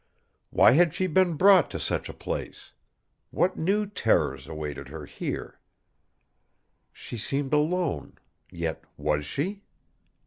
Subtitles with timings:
[0.49, 2.71] Why had she been brought to such a place?
[3.29, 5.59] What new terrors awaited her here?
[6.91, 8.17] She seemed alone
[8.51, 9.61] yet was she?